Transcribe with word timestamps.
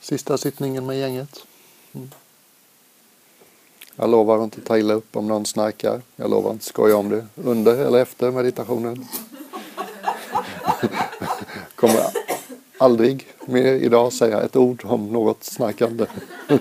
Sista 0.00 0.38
sittningen 0.38 0.86
med 0.86 0.98
gänget. 0.98 1.46
Mm. 1.92 2.10
Jag 3.96 4.10
lovar 4.10 4.38
att 4.38 4.44
inte 4.44 4.60
ta 4.60 4.78
illa 4.78 4.94
upp 4.94 5.16
om 5.16 5.28
någon 5.28 5.46
snarkar. 5.46 6.02
Jag 6.16 6.30
lovar 6.30 6.50
att 6.50 6.54
inte 6.54 6.64
skoja 6.64 6.96
om 6.96 7.08
det 7.08 7.26
under 7.34 7.76
eller 7.76 8.02
efter 8.02 8.30
meditationen. 8.30 9.06
Kommer 11.74 12.00
aldrig 12.78 13.26
mer 13.44 13.72
idag 13.72 14.12
säga 14.12 14.40
ett 14.40 14.56
ord 14.56 14.82
om 14.84 15.12
något 15.12 15.44
snarkande. 15.44 16.06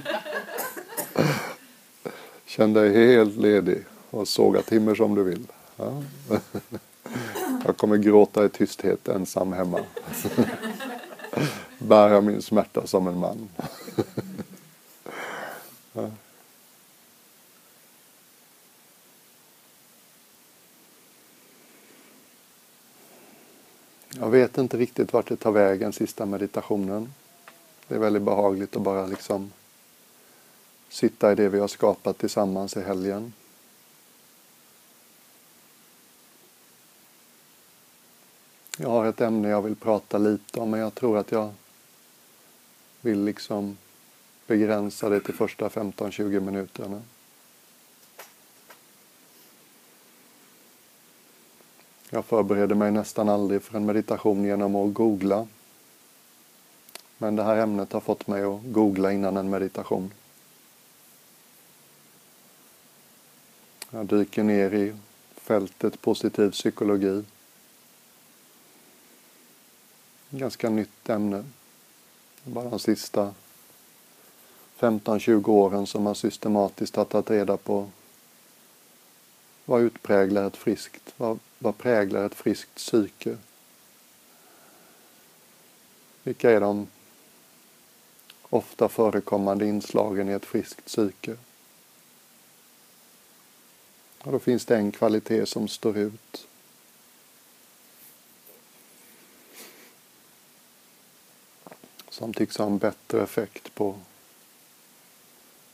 Känn 2.45 2.73
dig 2.73 2.93
helt 2.93 3.37
ledig 3.37 3.85
och 4.09 4.27
såga 4.27 4.61
timmer 4.61 4.95
som 4.95 5.15
du 5.15 5.23
vill. 5.23 5.47
Ja. 5.75 6.03
Jag 7.65 7.77
kommer 7.77 7.97
gråta 7.97 8.45
i 8.45 8.49
tysthet 8.49 9.07
ensam 9.07 9.53
hemma 9.53 9.79
bär 11.89 12.09
jag 12.09 12.23
min 12.23 12.41
smärta 12.41 12.87
som 12.87 13.07
en 13.07 13.19
man. 13.19 13.49
Jag 24.09 24.29
vet 24.29 24.57
inte 24.57 24.77
riktigt 24.77 25.13
vart 25.13 25.27
det 25.27 25.35
tar 25.35 25.51
vägen 25.51 25.93
sista 25.93 26.25
meditationen. 26.25 27.13
Det 27.87 27.95
är 27.95 27.99
väldigt 27.99 28.23
behagligt 28.23 28.75
att 28.75 28.81
bara 28.81 29.05
liksom 29.05 29.51
sitta 30.89 31.31
i 31.31 31.35
det 31.35 31.49
vi 31.49 31.59
har 31.59 31.67
skapat 31.67 32.17
tillsammans 32.17 32.77
i 32.77 32.81
helgen. 32.81 33.33
Jag 38.77 38.89
har 38.89 39.05
ett 39.05 39.21
ämne 39.21 39.49
jag 39.49 39.61
vill 39.61 39.75
prata 39.75 40.17
lite 40.17 40.59
om 40.59 40.69
men 40.69 40.79
jag 40.79 40.95
tror 40.95 41.17
att 41.17 41.31
jag 41.31 41.53
vill 43.01 43.23
liksom 43.23 43.77
begränsa 44.47 45.09
det 45.09 45.19
till 45.19 45.33
första 45.33 45.69
15-20 45.69 46.39
minuterna. 46.39 47.01
Jag 52.09 52.25
förbereder 52.25 52.75
mig 52.75 52.91
nästan 52.91 53.29
aldrig 53.29 53.63
för 53.63 53.77
en 53.77 53.85
meditation 53.85 54.43
genom 54.43 54.75
att 54.75 54.93
googla. 54.93 55.47
Men 57.17 57.35
det 57.35 57.43
här 57.43 57.57
ämnet 57.57 57.93
har 57.93 57.99
fått 57.99 58.27
mig 58.27 58.43
att 58.43 58.61
googla 58.63 59.11
innan 59.11 59.37
en 59.37 59.49
meditation. 59.49 60.13
Jag 63.89 64.05
dyker 64.05 64.43
ner 64.43 64.73
i 64.73 64.95
fältet 65.35 66.01
positiv 66.01 66.51
psykologi. 66.51 67.23
Ganska 70.29 70.69
nytt 70.69 71.09
ämne. 71.09 71.45
Bara 72.43 72.69
de 72.69 72.79
sista 72.79 73.33
15-20 74.79 75.49
åren 75.49 75.87
som 75.87 76.03
man 76.03 76.15
systematiskt 76.15 76.95
har 76.95 77.05
tagit 77.05 77.29
reda 77.29 77.57
på 77.57 77.89
vad 79.65 79.81
utpräglar 79.81 80.47
ett 80.47 80.57
friskt, 80.57 81.13
vad, 81.17 81.39
vad 81.59 81.77
präglar 81.77 82.25
ett 82.25 82.35
friskt 82.35 82.75
psyke? 82.75 83.37
Vilka 86.23 86.51
är 86.51 86.61
de 86.61 86.87
ofta 88.49 88.89
förekommande 88.89 89.65
inslagen 89.65 90.29
i 90.29 90.31
ett 90.31 90.45
friskt 90.45 90.85
psyke? 90.85 91.37
Och 94.21 94.31
då 94.31 94.39
finns 94.39 94.65
det 94.65 94.75
en 94.75 94.91
kvalitet 94.91 95.45
som 95.45 95.67
står 95.67 95.97
ut. 95.97 96.47
Som 102.19 102.33
tycks 102.33 102.57
ha 102.57 102.65
en 102.65 102.77
bättre 102.77 103.23
effekt 103.23 103.75
på 103.75 103.95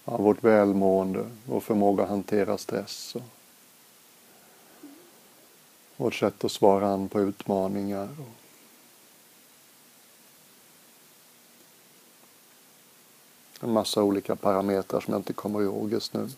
ja, 0.05 0.17
vårt 0.17 0.43
välmående, 0.43 1.29
vår 1.45 1.59
förmåga 1.59 2.03
att 2.03 2.09
hantera 2.09 2.57
stress 2.57 3.15
och 3.15 3.21
vårt 5.97 6.15
sätt 6.15 6.43
att 6.43 6.51
svara 6.51 6.87
an 6.87 7.09
på 7.09 7.21
utmaningar. 7.21 8.09
En 13.61 13.71
massa 13.71 14.03
olika 14.03 14.35
parametrar 14.35 14.99
som 14.99 15.11
jag 15.11 15.19
inte 15.19 15.33
kommer 15.33 15.61
ihåg 15.61 15.91
just 15.91 16.13
nu. 16.13 16.29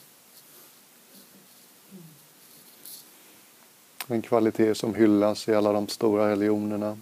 En 4.07 4.21
kvalitet 4.21 4.75
som 4.75 4.95
hyllas 4.95 5.47
i 5.47 5.53
alla 5.53 5.73
de 5.73 5.87
stora 5.87 6.29
religionerna. 6.29 6.97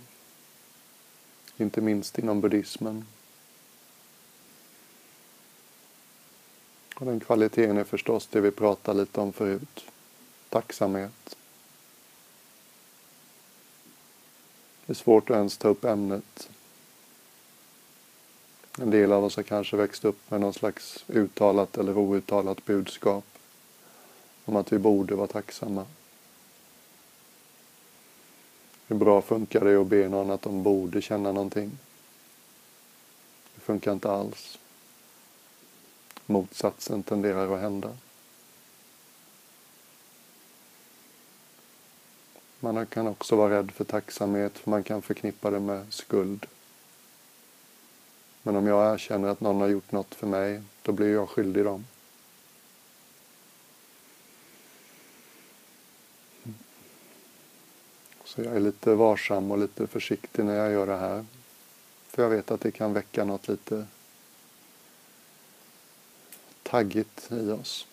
Inte 1.58 1.82
minst 1.82 2.20
inom 2.20 2.42
buddhismen. 2.42 3.06
Och 6.96 7.06
den 7.06 7.20
kvaliteten 7.20 7.78
är 7.78 7.84
förstås 7.84 8.28
det 8.28 8.42
vi 8.42 8.52
pratade 8.52 9.00
lite 9.00 9.22
om 9.22 9.34
förut. 9.34 9.86
Tacksamhet. 10.50 11.36
Det 14.86 14.94
är 14.94 14.96
svårt 14.96 15.30
att 15.30 15.36
ens 15.36 15.58
ta 15.58 15.68
upp 15.68 15.86
ämnet. 15.86 16.50
En 18.80 18.92
del 18.92 19.12
av 19.12 19.24
oss 19.24 19.36
har 19.36 19.44
kanske 19.44 19.78
växt 19.78 20.06
upp 20.06 20.32
med 20.32 20.42
någon 20.42 20.54
slags 20.54 21.06
uttalat 21.08 21.78
eller 21.78 21.98
outtalat 21.98 22.66
budskap 22.66 23.26
om 24.46 24.56
att 24.56 24.74
vi 24.74 24.78
borde 24.78 25.16
vara 25.16 25.28
tacksamma. 25.28 25.86
Hur 28.88 28.96
bra 28.96 29.22
funkar 29.22 29.66
det 29.66 29.82
att 29.82 29.88
be 29.88 30.10
någon 30.10 30.32
att 30.32 30.42
de 30.42 30.64
borde 30.64 31.02
känna 31.02 31.32
någonting? 31.32 31.78
Det 33.56 33.62
funkar 33.62 33.94
inte 33.94 34.12
alls. 34.12 34.60
Motsatsen 36.26 37.04
tenderar 37.04 37.54
att 37.56 37.62
hända. 37.62 37.98
Man 42.60 42.86
kan 42.86 43.08
också 43.08 43.36
vara 43.36 43.58
rädd 43.58 43.72
för 43.72 43.84
tacksamhet, 43.84 44.58
för 44.58 44.70
man 44.70 44.84
kan 44.84 45.02
förknippa 45.02 45.52
det 45.52 45.60
med 45.60 45.94
skuld. 45.94 46.46
Men 48.44 48.56
om 48.56 48.68
jag 48.68 48.94
erkänner 48.94 49.28
att 49.28 49.42
någon 49.42 49.62
har 49.62 49.68
gjort 49.68 49.92
något 49.92 50.16
för 50.16 50.28
mig, 50.28 50.62
då 50.82 50.92
blir 50.92 51.14
jag 51.14 51.30
skyldig 51.30 51.66
dem. 51.66 51.86
Så 58.36 58.42
jag 58.42 58.56
är 58.56 58.60
lite 58.60 58.96
varsam 58.96 59.52
och 59.52 59.58
lite 59.58 59.88
försiktig 59.88 60.46
när 60.46 60.56
jag 60.56 60.72
gör 60.72 60.88
det 60.88 60.98
här. 60.98 61.26
För 62.08 62.24
jag 62.24 62.30
vet 62.30 62.52
att 62.52 62.62
det 62.62 62.72
kan 62.72 62.94
väcka 62.94 63.26
något 63.26 63.48
lite 63.48 63.86
taggigt 66.64 67.28
i 67.32 67.52
oss. 67.52 67.88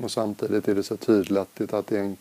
Och 0.00 0.10
samtidigt 0.10 0.68
är 0.68 0.74
det 0.74 0.82
så 0.82 0.96
tydligt 0.96 1.72
att 1.72 1.86
det 1.86 1.98
är 1.98 2.02
en 2.02 2.16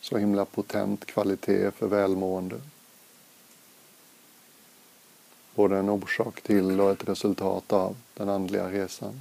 så 0.00 0.18
himla 0.18 0.44
potent 0.44 1.04
kvalitet 1.04 1.70
för 1.70 1.86
välmående. 1.86 2.60
Både 5.54 5.78
en 5.78 5.90
orsak 5.90 6.40
till 6.40 6.80
och 6.80 6.90
ett 6.90 7.08
resultat 7.08 7.72
av 7.72 7.96
den 8.14 8.28
andliga 8.28 8.70
resan. 8.70 9.20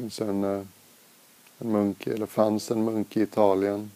Finns 0.00 0.20
en, 0.20 0.44
eh, 0.44 0.62
en 1.58 1.72
munk, 1.72 2.06
eller 2.06 2.26
fanns 2.26 2.70
en 2.70 2.84
munk 2.84 3.16
i 3.16 3.22
Italien, 3.22 3.90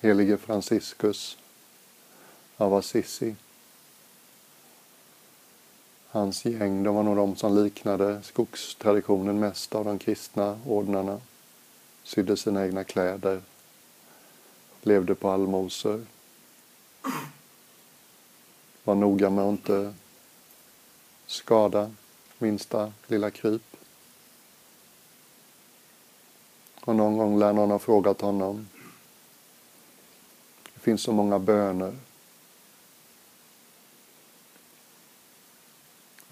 helige 0.00 0.36
Franciscus 0.36 1.38
av 2.56 2.74
Assisi. 2.74 3.34
Hans 6.08 6.44
gäng, 6.44 6.82
de 6.82 6.94
var 6.94 7.02
nog 7.02 7.16
de 7.16 7.36
som 7.36 7.64
liknade 7.64 8.22
skogstraditionen 8.22 9.40
mest 9.40 9.74
av 9.74 9.84
de 9.84 9.98
kristna 9.98 10.60
ordnarna. 10.66 11.20
Sydde 12.02 12.36
sina 12.36 12.66
egna 12.66 12.84
kläder, 12.84 13.42
levde 14.82 15.14
på 15.14 15.30
allmosor. 15.30 16.06
Var 18.84 18.94
noga 18.94 19.30
med 19.30 19.44
att 19.44 19.50
inte 19.50 19.94
skada 21.26 21.90
minsta 22.38 22.92
lilla 23.06 23.30
kryp. 23.30 23.83
Och 26.84 26.96
någon 26.96 27.18
gång 27.18 27.38
lär 27.38 27.52
någon 27.52 27.70
ha 27.70 27.78
frågat 27.78 28.20
honom. 28.20 28.68
Det 30.74 30.80
finns 30.80 31.02
så 31.02 31.12
många 31.12 31.38
böner 31.38 31.94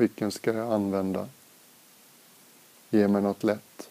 Vilken 0.03 0.31
ska 0.31 0.53
jag 0.53 0.73
använda? 0.73 1.29
Ge 2.91 3.09
mig 3.09 3.23
något 3.23 3.45
lätt. 3.45 3.91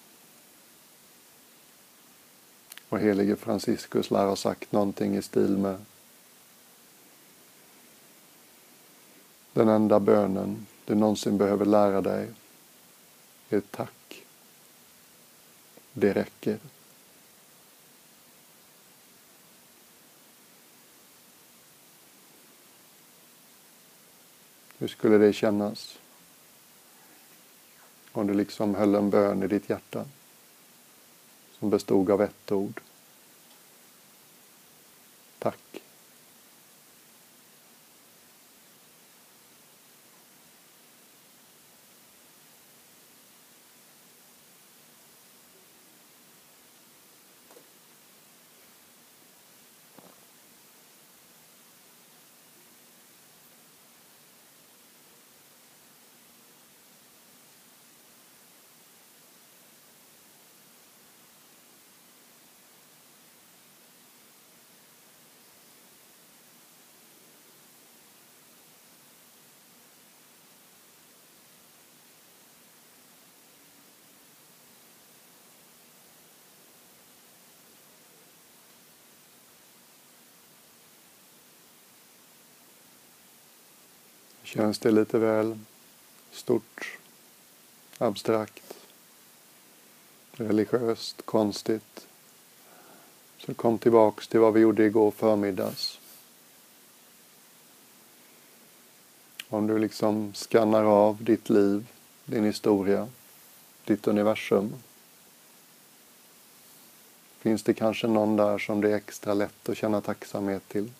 Och 2.89 2.99
helige 2.99 3.35
Franciscus 3.35 4.11
lär 4.11 4.25
ha 4.25 4.35
sagt 4.35 4.71
någonting 4.71 5.15
i 5.15 5.21
stil 5.21 5.57
med 5.57 5.85
Den 9.53 9.69
enda 9.69 9.99
bönen, 9.99 10.67
du 10.85 10.95
någonsin 10.95 11.37
behöver 11.37 11.65
lära 11.65 12.01
dig 12.01 12.29
är 13.49 13.61
tack. 13.71 14.00
Det 15.93 16.13
räcker. 16.13 16.59
Hur 24.77 24.87
skulle 24.87 25.17
det 25.17 25.33
kännas? 25.33 25.97
Om 28.11 28.27
du 28.27 28.33
liksom 28.33 28.75
höll 28.75 28.95
en 28.95 29.09
bön 29.09 29.43
i 29.43 29.47
ditt 29.47 29.69
hjärta 29.69 30.05
som 31.59 31.69
bestod 31.69 32.09
av 32.09 32.21
ett 32.21 32.51
ord. 32.51 32.81
Känns 84.53 84.79
det 84.79 84.91
lite 84.91 85.17
väl 85.17 85.59
stort, 86.31 86.97
abstrakt, 87.97 88.73
religiöst, 90.31 91.21
konstigt? 91.25 92.07
Så 93.37 93.53
kom 93.53 93.77
tillbaks 93.77 94.27
till 94.27 94.39
vad 94.39 94.53
vi 94.53 94.59
gjorde 94.59 94.85
igår 94.85 95.11
förmiddags. 95.11 95.99
Om 99.47 99.67
du 99.67 99.79
liksom 99.79 100.33
skannar 100.33 100.83
av 100.83 101.23
ditt 101.23 101.49
liv, 101.49 101.87
din 102.25 102.43
historia, 102.43 103.07
ditt 103.85 104.07
universum. 104.07 104.73
Finns 107.39 107.63
det 107.63 107.73
kanske 107.73 108.07
någon 108.07 108.35
där 108.35 108.57
som 108.57 108.81
det 108.81 108.91
är 108.91 108.95
extra 108.95 109.33
lätt 109.33 109.69
att 109.69 109.77
känna 109.77 110.01
tacksamhet 110.01 110.67
till? 110.67 110.91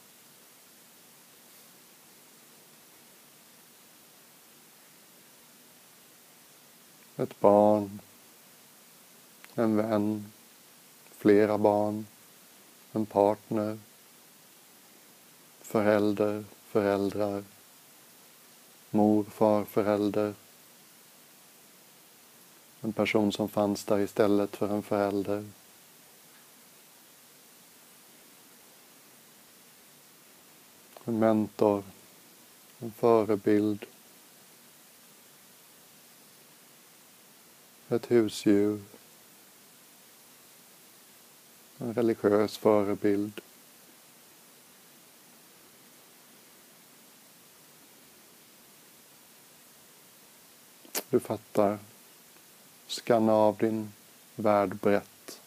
Ett 7.21 7.39
barn, 7.39 7.99
en 9.55 9.75
vän, 9.75 10.31
flera 11.17 11.57
barn, 11.57 12.05
en 12.91 13.05
partner, 13.05 13.79
förälder, 15.61 16.43
föräldrar, 16.67 17.43
mor, 18.89 19.23
far, 19.23 19.65
förälder, 19.65 20.33
en 22.81 22.93
person 22.93 23.31
som 23.31 23.49
fanns 23.49 23.85
där 23.85 23.99
istället 23.99 24.55
för 24.55 24.69
en 24.69 24.83
förälder. 24.83 25.45
En 31.05 31.19
mentor, 31.19 31.83
en 32.79 32.91
förebild, 32.91 33.85
ett 37.91 38.11
husdjur, 38.11 38.79
en 41.77 41.93
religiös 41.93 42.57
förebild. 42.57 43.41
Du 51.09 51.19
fattar. 51.19 51.79
Skanna 52.87 53.33
av 53.33 53.57
din 53.57 53.91
värld 54.35 54.75
brett. 54.75 55.41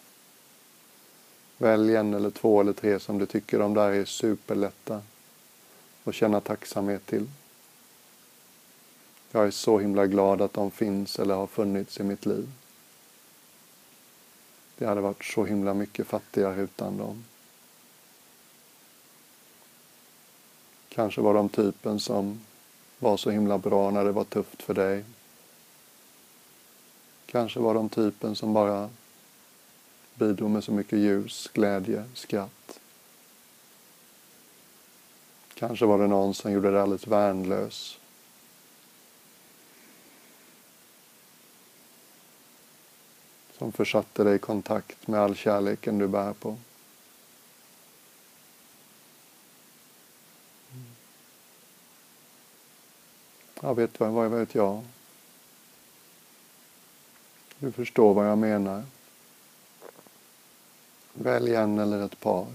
Välj 1.59 1.97
en 1.97 2.15
eller 2.15 2.31
två 2.31 2.61
eller 2.61 2.73
tre 2.73 3.01
som 3.01 3.19
du 3.19 3.27
tycker 3.27 3.59
de 3.59 3.75
där 3.75 3.93
är 3.93 4.05
superlätta 4.05 5.03
att 6.05 6.15
känna 6.15 6.41
tacksamhet 6.41 7.07
till. 7.07 7.27
Jag 9.35 9.47
är 9.47 9.51
så 9.51 9.79
himla 9.79 10.07
glad 10.07 10.43
att 10.43 10.53
de 10.53 10.71
finns 10.71 11.19
eller 11.19 11.35
har 11.35 11.47
funnits 11.47 12.01
i 12.01 12.03
mitt 12.03 12.27
liv. 12.27 12.49
Det 14.79 14.87
hade 14.87 15.01
varit 15.01 15.25
så 15.25 15.45
himla 15.45 15.75
mycket 15.75 16.07
fattigare 16.07 16.61
utan 16.61 16.99
dem. 16.99 17.25
Kanske 20.89 21.21
var 21.21 21.35
de 21.35 21.49
typen 21.49 22.01
som 22.01 22.41
var 22.99 23.17
så 23.17 23.31
himla 23.31 23.59
bra 23.59 23.91
när 23.91 24.05
det 24.05 24.13
var 24.13 24.25
tufft 24.25 24.63
för 24.63 24.75
dig. 24.75 25.05
Kanske 27.27 27.61
var 27.61 27.75
de 27.75 27.89
typen 27.89 28.37
som 28.37 28.53
bara 28.53 28.91
bidrog 30.15 30.51
med 30.51 30.65
så 30.65 30.73
mycket 30.73 30.99
ljus, 30.99 31.51
glädje, 31.53 32.05
skratt. 32.15 32.81
Kanske 35.55 35.87
var 35.87 35.99
det 35.99 36.07
någon 36.07 36.35
som 36.35 36.53
gjorde 36.53 36.71
dig 36.71 36.81
alldeles 36.81 37.07
värnlös 37.07 37.99
som 43.65 43.73
försatte 43.73 44.25
dig 44.25 44.37
i 44.37 44.39
kontakt 44.39 45.07
med 45.07 45.21
all 45.21 45.37
kärleken 45.37 45.99
du 45.99 46.09
bär 46.09 46.33
på. 46.33 46.57
Jag 53.61 53.75
vet 53.75 54.01
vad, 54.01 54.11
vad 54.11 54.31
vet 54.31 54.55
jag? 54.55 54.85
Du 57.59 57.73
förstår 57.73 58.15
vad 58.15 58.29
jag 58.29 58.39
menar. 58.39 58.85
Välj 61.13 61.55
en 61.55 61.79
eller 61.79 62.07
ett 62.07 62.21
par 62.21 62.47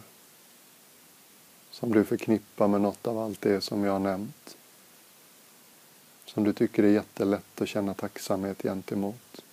som 1.72 1.92
du 1.92 2.06
förknippar 2.06 2.68
med 2.68 2.82
något 2.82 3.08
av 3.08 3.18
allt 3.18 3.42
det 3.42 3.62
som 3.62 3.84
jag 3.84 3.92
har 3.92 4.00
nämnt. 4.00 4.58
Som 6.26 6.44
du 6.44 6.54
tycker 6.54 6.84
är 6.84 6.92
jättelätt 6.92 7.62
att 7.62 7.70
känna 7.70 7.94
tacksamhet 7.94 8.62
gentemot. 8.62 9.44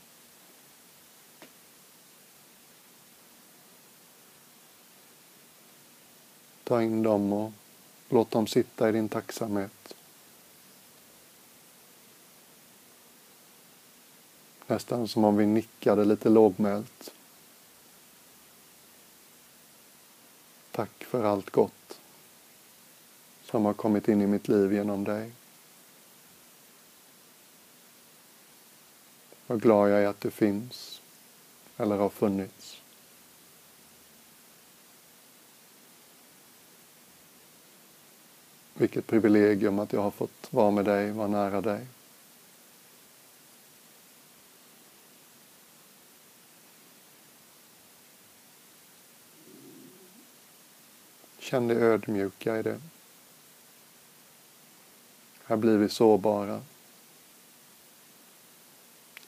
Ta 6.66 6.82
in 6.82 7.02
dem 7.02 7.32
och 7.32 7.52
låt 8.08 8.30
dem 8.30 8.46
sitta 8.46 8.88
i 8.88 8.92
din 8.92 9.08
tacksamhet. 9.08 9.94
Nästan 14.66 15.08
som 15.08 15.24
om 15.24 15.36
vi 15.36 15.46
nickade 15.46 16.04
lite 16.04 16.28
lågmält. 16.28 17.12
Tack 20.70 21.04
för 21.04 21.24
allt 21.24 21.50
gott 21.50 22.00
som 23.44 23.64
har 23.64 23.72
kommit 23.72 24.08
in 24.08 24.22
i 24.22 24.26
mitt 24.26 24.48
liv 24.48 24.72
genom 24.72 25.04
dig. 25.04 25.32
Vad 29.46 29.62
glad 29.62 29.90
jag 29.90 30.02
är 30.02 30.08
att 30.08 30.20
du 30.20 30.30
finns 30.30 31.00
eller 31.76 31.96
har 31.96 32.08
funnits. 32.08 32.80
Vilket 38.78 39.06
privilegium 39.06 39.78
att 39.78 39.92
jag 39.92 40.02
har 40.02 40.10
fått 40.10 40.48
vara 40.50 40.70
med 40.70 40.84
dig, 40.84 41.10
vara 41.10 41.28
nära 41.28 41.60
dig. 41.60 41.86
Känn 51.38 51.68
dig 51.68 51.76
ödmjuka 51.76 52.58
i 52.58 52.62
det. 52.62 52.80
Här 55.44 55.56
blir 55.56 55.76
vi 55.76 55.88
sårbara. 55.88 56.62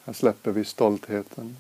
Här 0.05 0.13
släpper 0.13 0.51
vi 0.51 0.65
stoltheten. 0.65 1.57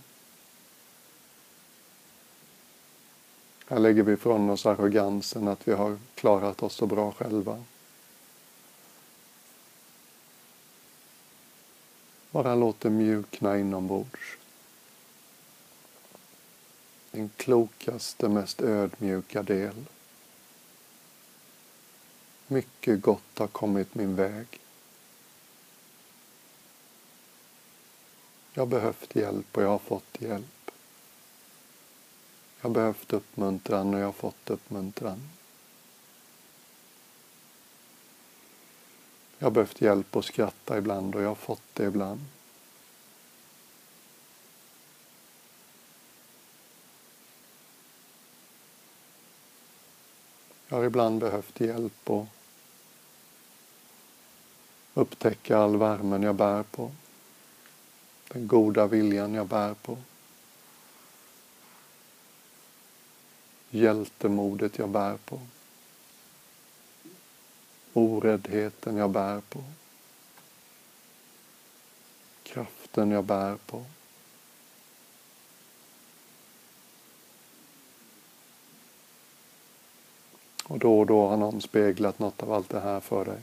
Här 3.68 3.78
lägger 3.78 4.02
vi 4.02 4.12
ifrån 4.12 4.50
oss 4.50 4.66
arrogansen 4.66 5.48
att 5.48 5.68
vi 5.68 5.72
har 5.72 5.98
klarat 6.14 6.62
oss 6.62 6.74
så 6.74 6.86
bra 6.86 7.12
själva. 7.12 7.64
Bara 12.38 12.54
låt 12.54 12.80
det 12.80 12.90
mjukna 12.90 13.58
inombords. 13.58 14.38
Den 17.10 17.30
klokaste, 17.36 18.28
mest 18.28 18.60
ödmjuka 18.60 19.42
del. 19.42 19.84
Mycket 22.46 23.02
gott 23.02 23.38
har 23.38 23.46
kommit 23.46 23.94
min 23.94 24.16
väg. 24.16 24.46
Jag 28.52 28.62
har 28.62 28.66
behövt 28.66 29.16
hjälp 29.16 29.56
och 29.56 29.62
jag 29.62 29.68
har 29.68 29.78
fått 29.78 30.20
hjälp. 30.20 30.70
Jag 32.60 32.68
har 32.68 32.74
behövt 32.74 33.12
uppmuntran 33.12 33.94
och 33.94 34.00
jag 34.00 34.06
har 34.06 34.12
fått 34.12 34.50
uppmuntran. 34.50 35.37
Jag 39.38 39.46
har 39.46 39.50
behövt 39.50 39.80
hjälp 39.80 40.16
att 40.16 40.24
skratta 40.24 40.78
ibland 40.78 41.14
och 41.14 41.22
jag 41.22 41.28
har 41.28 41.34
fått 41.34 41.74
det 41.74 41.84
ibland. 41.84 42.20
Jag 50.68 50.76
har 50.76 50.84
ibland 50.84 51.20
behövt 51.20 51.60
hjälp 51.60 52.10
att 52.10 52.26
upptäcka 54.94 55.58
all 55.58 55.76
värmen 55.76 56.22
jag 56.22 56.34
bär 56.34 56.62
på. 56.62 56.90
Den 58.28 58.46
goda 58.46 58.86
viljan 58.86 59.34
jag 59.34 59.46
bär 59.46 59.74
på. 59.74 59.98
Hjältemodet 63.70 64.78
jag 64.78 64.88
bär 64.88 65.16
på. 65.16 65.40
Oräddheten 67.98 68.96
jag 68.96 69.10
bär 69.10 69.40
på. 69.40 69.64
Kraften 72.42 73.10
jag 73.10 73.24
bär 73.24 73.56
på. 73.56 73.84
Och 80.64 80.78
då 80.78 80.98
och 80.98 81.06
då 81.06 81.28
har 81.28 81.36
någon 81.36 81.60
speglat 81.60 82.18
något 82.18 82.42
av 82.42 82.52
allt 82.52 82.68
det 82.68 82.80
här 82.80 83.00
för 83.00 83.24
dig. 83.24 83.40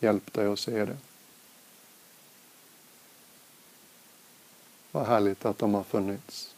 Hjälp 0.00 0.32
dig 0.32 0.46
att 0.46 0.58
se 0.58 0.84
det. 0.84 0.96
Vad 4.90 5.06
härligt 5.06 5.44
att 5.44 5.58
de 5.58 5.74
har 5.74 5.84
funnits. 5.84 6.53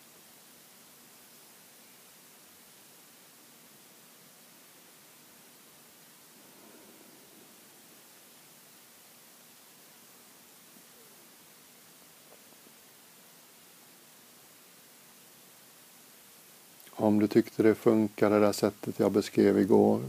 Du 17.26 17.30
tyckte 17.30 17.62
det 17.62 17.74
funkade 17.74 18.34
det 18.34 18.46
där 18.46 18.52
sättet 18.52 18.98
jag 18.98 19.12
beskrev 19.12 19.58
igår. 19.58 20.02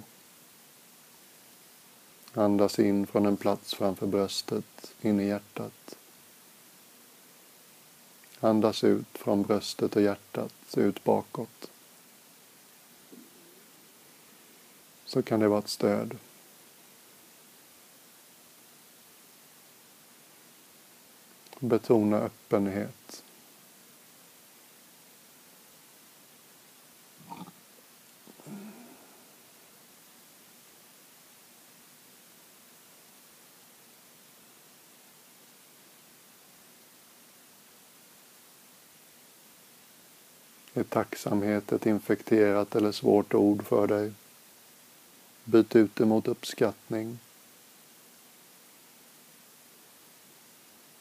Andas 2.33 2.79
in 2.79 3.07
från 3.07 3.25
en 3.25 3.37
plats 3.37 3.73
framför 3.73 4.07
bröstet, 4.07 4.93
in 5.01 5.19
i 5.19 5.27
hjärtat. 5.27 5.97
Andas 8.39 8.83
ut 8.83 9.07
från 9.17 9.43
bröstet 9.43 9.95
och 9.95 10.01
hjärtat, 10.01 10.53
ut 10.77 11.03
bakåt. 11.03 11.71
Så 15.05 15.21
kan 15.21 15.39
det 15.39 15.47
vara 15.47 15.59
ett 15.59 15.69
stöd. 15.69 16.17
Betona 21.59 22.17
öppenhet. 22.17 23.23
Tacksamhet 40.97 41.71
ett 41.71 41.85
infekterat 41.85 42.75
eller 42.75 42.91
svårt 42.91 43.33
ord 43.33 43.65
för 43.65 43.87
dig? 43.87 44.11
Byt 45.43 45.75
ut 45.75 45.95
det 45.95 46.05
mot 46.05 46.27
uppskattning. 46.27 47.19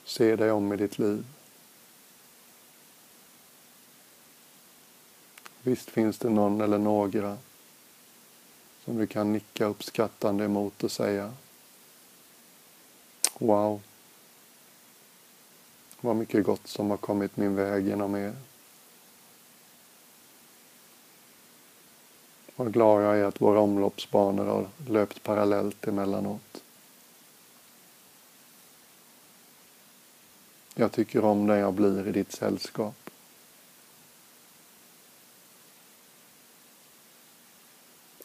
Se 0.05 0.37
dig 0.37 0.51
om 0.51 0.73
i 0.73 0.77
ditt 0.77 0.99
liv. 0.99 1.25
Visst 5.63 5.91
finns 5.91 6.19
det 6.19 6.31
någon 6.31 6.61
eller 6.61 6.79
några 6.79 7.39
som 8.85 8.97
du 8.97 9.07
kan 9.07 9.33
nicka 9.33 9.65
uppskattande 9.65 10.45
emot 10.45 10.85
och 10.85 10.93
säga 10.93 11.35
Wow, 13.39 13.83
vad 16.01 16.17
mycket 16.17 16.45
gott 16.45 16.67
som 16.67 16.91
har 16.91 16.97
kommit 16.97 17.37
min 17.37 17.55
väg 17.55 17.87
genom 17.87 18.15
er. 18.15 18.35
Vad 22.57 22.73
glad 22.73 23.03
jag 23.03 23.19
är 23.19 23.25
att 23.25 23.41
våra 23.41 23.61
omloppsbanor 23.61 24.45
har 24.45 24.69
löpt 24.89 25.23
parallellt 25.23 25.87
emellanåt. 25.87 26.63
Jag 30.75 30.93
tycker 30.93 31.25
om 31.25 31.47
den 31.47 31.59
jag 31.59 31.75
blir 31.75 32.09
i 32.09 32.13
ditt 32.13 32.33
sällskap. 32.33 33.11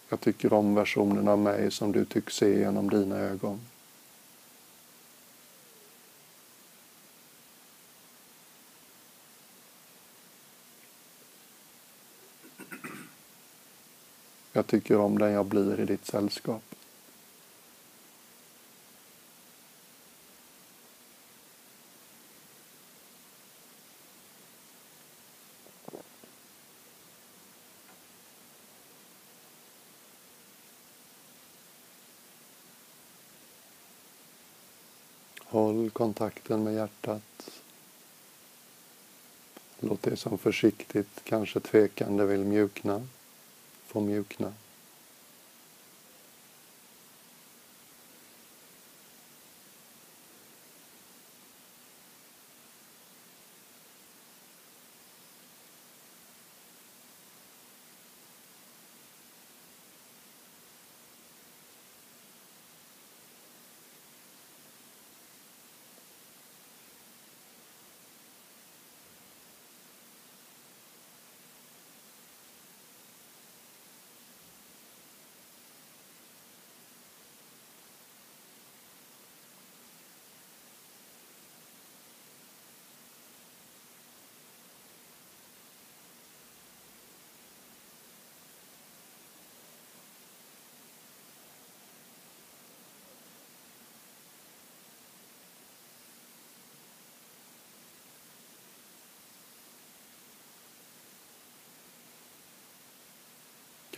Jag 0.10 0.20
tycker 0.20 0.54
om 0.54 0.76
versionen 0.76 1.28
av 1.28 1.40
mig 1.40 1.72
som 1.72 1.92
du 1.92 2.06
tycks 2.06 2.36
se 2.36 2.60
genom 2.60 2.90
dina 2.90 3.18
ögon. 3.20 3.60
Jag 14.62 14.68
tycker 14.68 14.98
om 14.98 15.18
den 15.18 15.32
jag 15.32 15.46
blir 15.46 15.80
i 15.80 15.86
ditt 15.86 16.06
sällskap. 16.06 16.64
Håll 35.40 35.90
kontakten 35.90 36.64
med 36.64 36.74
hjärtat. 36.74 37.62
Låt 39.80 40.02
det 40.02 40.16
som 40.16 40.38
försiktigt, 40.38 41.24
kanske 41.24 41.60
tvekande 41.60 42.26
vill 42.26 42.44
mjukna 42.44 43.08
får 43.92 44.02
mjukna. 44.02 44.54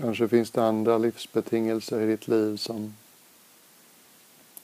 Kanske 0.04 0.28
finns 0.28 0.52
det 0.52 0.64
andra 0.64 0.98
livsbetingelser 0.98 2.02
i 2.02 2.06
ditt 2.06 2.28
liv 2.28 2.58
som 2.58 2.96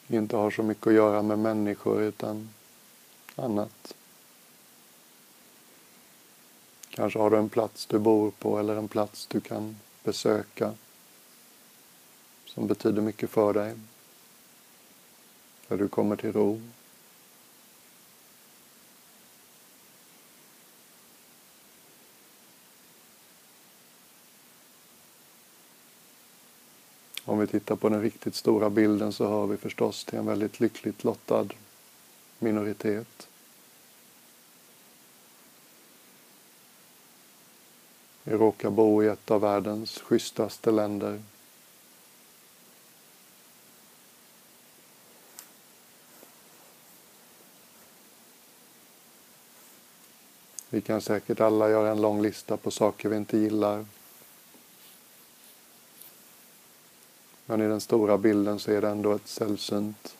inte 0.07 0.35
har 0.35 0.51
så 0.51 0.63
mycket 0.63 0.87
att 0.87 0.93
göra 0.93 1.21
med 1.21 1.39
människor 1.39 2.01
utan 2.01 2.49
annat. 3.35 3.95
Kanske 6.89 7.19
har 7.19 7.29
du 7.29 7.37
en 7.37 7.49
plats 7.49 7.85
du 7.85 7.99
bor 7.99 8.31
på 8.31 8.59
eller 8.59 8.75
en 8.75 8.87
plats 8.87 9.27
du 9.27 9.41
kan 9.41 9.75
besöka 10.03 10.73
som 12.45 12.67
betyder 12.67 13.01
mycket 13.01 13.29
för 13.29 13.53
dig. 13.53 13.75
Där 15.67 15.77
du 15.77 15.87
kommer 15.87 16.15
till 16.15 16.33
ro. 16.33 16.61
Tittar 27.49 27.75
på 27.75 27.89
den 27.89 28.01
riktigt 28.01 28.35
stora 28.35 28.69
bilden 28.69 29.13
så 29.13 29.27
hör 29.27 29.47
vi 29.47 29.57
förstås 29.57 30.05
till 30.05 30.19
en 30.19 30.25
väldigt 30.25 30.59
lyckligt 30.59 31.03
lottad 31.03 31.47
minoritet. 32.39 33.27
Vi 38.23 38.35
råkar 38.35 38.69
bo 38.69 39.03
i 39.03 39.07
ett 39.07 39.31
av 39.31 39.41
världens 39.41 39.99
schysstaste 39.99 40.71
länder. 40.71 41.21
Vi 50.69 50.81
kan 50.81 51.01
säkert 51.01 51.39
alla 51.39 51.69
göra 51.69 51.91
en 51.91 52.01
lång 52.01 52.21
lista 52.21 52.57
på 52.57 52.71
saker 52.71 53.09
vi 53.09 53.15
inte 53.15 53.37
gillar. 53.37 53.85
Men 57.49 57.61
i 57.61 57.67
den 57.67 57.81
stora 57.81 58.17
bilden 58.17 58.59
så 58.59 58.71
är 58.71 58.81
det 58.81 58.89
ändå 58.89 59.13
ett 59.13 59.27
sällsynt 59.27 60.15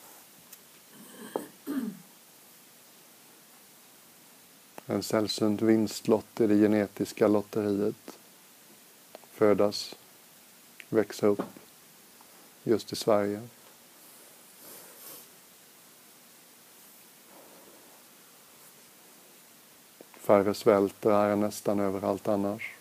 en 4.86 5.04
sällsynt 5.04 5.62
vinstlott 5.62 6.42
i 6.42 6.48
det 6.48 6.56
genetiska 6.56 7.28
lotteriet. 7.28 8.20
Födas, 9.32 9.96
växa 10.90 11.28
upp 11.28 11.42
just 12.64 12.94
i 12.94 12.96
Sverige. 12.96 13.42
Färre 20.14 20.54
svälter 20.54 21.12
här 21.12 21.30
än 21.30 21.40
nästan 21.40 21.80
överallt 21.80 22.28
annars. 22.28 22.79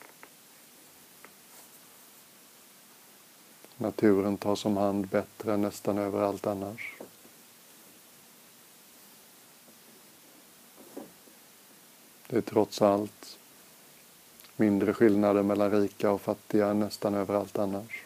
Naturen 3.80 4.36
tas 4.36 4.64
om 4.64 4.76
hand 4.76 5.06
bättre 5.08 5.54
än 5.54 5.62
nästan 5.62 5.98
överallt 5.98 6.46
annars. 6.46 6.96
Det 12.26 12.36
är 12.36 12.40
trots 12.40 12.82
allt 12.82 13.38
mindre 14.56 14.94
skillnader 14.94 15.42
mellan 15.42 15.70
rika 15.70 16.10
och 16.10 16.20
fattiga 16.20 16.66
än 16.66 16.80
nästan 16.80 17.14
överallt 17.14 17.58
annars. 17.58 18.04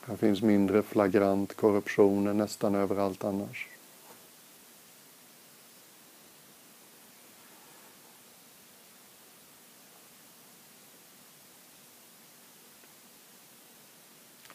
Här 0.00 0.16
finns 0.16 0.42
mindre 0.42 0.82
flagrant 0.82 1.54
korruption 1.54 2.26
än 2.26 2.38
nästan 2.38 2.74
överallt 2.74 3.24
annars. 3.24 3.68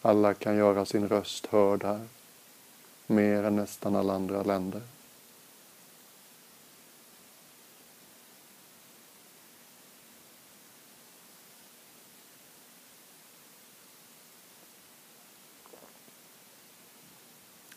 Alla 0.02 0.34
kan 0.34 0.56
göra 0.56 0.86
sin 0.86 1.08
röst 1.08 1.46
hörd 1.46 1.84
här, 1.84 2.08
mer 3.08 3.44
än 3.44 3.56
nästan 3.56 3.96
alla 3.96 4.14
andra 4.14 4.44
länder. 4.44 4.82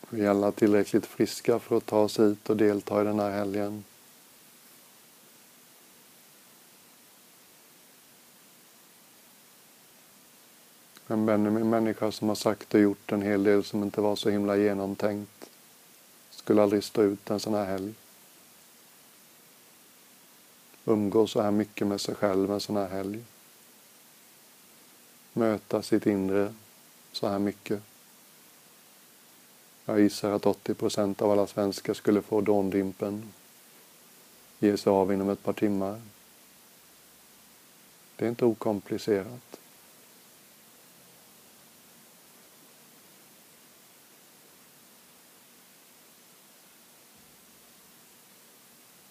Vi 0.09 0.25
är 0.25 0.29
alla 0.29 0.51
tillräckligt 0.51 1.05
friska 1.05 1.59
för 1.59 1.77
att 1.77 1.85
ta 1.85 1.99
oss 1.99 2.19
hit 2.19 2.49
och 2.49 2.57
delta 2.57 3.01
i 3.01 3.05
den 3.05 3.19
här 3.19 3.31
helgen. 3.31 3.83
En 11.07 11.69
människa 11.69 12.11
som 12.11 12.27
har 12.27 12.35
sagt 12.35 12.73
och 12.73 12.79
gjort 12.79 13.11
en 13.11 13.21
hel 13.21 13.43
del 13.43 13.63
som 13.63 13.83
inte 13.83 14.01
var 14.01 14.15
så 14.15 14.29
himla 14.29 14.57
genomtänkt. 14.57 15.49
Skulle 16.29 16.63
aldrig 16.63 16.83
stå 16.83 17.01
ut 17.01 17.29
en 17.29 17.39
sån 17.39 17.53
här 17.53 17.65
helg. 17.65 17.93
Umgås 20.85 21.31
så 21.31 21.41
här 21.41 21.51
mycket 21.51 21.87
med 21.87 22.01
sig 22.01 22.15
själv 22.15 22.51
en 22.51 22.59
sån 22.59 22.75
här 22.75 22.87
helg. 22.87 23.23
Möta 25.33 25.81
sitt 25.81 26.05
inre 26.05 26.53
så 27.11 27.27
här 27.27 27.39
mycket. 27.39 27.81
Jag 29.85 29.99
gissar 29.99 30.31
att 30.31 30.45
80 30.45 30.73
procent 30.73 31.21
av 31.21 31.31
alla 31.31 31.47
svenskar 31.47 31.93
skulle 31.93 32.21
få 32.21 32.41
dåndimpen. 32.41 33.33
Ge 34.59 34.77
sig 34.77 34.89
av 34.89 35.13
inom 35.13 35.29
ett 35.29 35.43
par 35.43 35.53
timmar. 35.53 36.01
Det 38.15 38.25
är 38.25 38.29
inte 38.29 38.45
okomplicerat. 38.45 39.59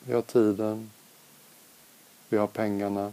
Vi 0.06 0.14
har 0.14 0.22
tiden. 0.22 0.90
Vi 2.28 2.36
har 2.36 2.46
pengarna. 2.46 3.12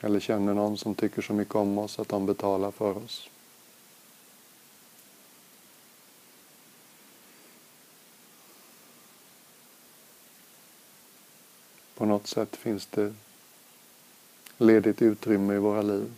Eller 0.00 0.20
känner 0.20 0.54
någon 0.54 0.78
som 0.78 0.94
tycker 0.94 1.22
så 1.22 1.32
mycket 1.32 1.54
om 1.54 1.78
oss 1.78 1.98
att 1.98 2.08
de 2.08 2.26
betalar 2.26 2.70
för 2.70 2.96
oss. 2.96 3.28
På 11.94 12.06
något 12.06 12.26
sätt 12.26 12.56
finns 12.56 12.86
det 12.86 13.14
ledigt 14.58 15.02
utrymme 15.02 15.54
i 15.54 15.58
våra 15.58 15.82
liv. 15.82 16.12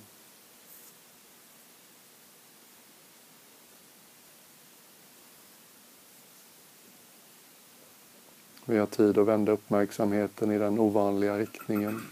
Vi 8.68 8.78
har 8.78 8.86
tid 8.86 9.18
att 9.18 9.26
vända 9.26 9.52
uppmärksamheten 9.52 10.52
i 10.52 10.58
den 10.58 10.78
ovanliga 10.78 11.38
riktningen. 11.38 12.02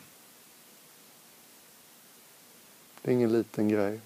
Det 3.02 3.10
är 3.10 3.14
ingen 3.14 3.32
liten 3.32 3.68
grej. 3.68 4.00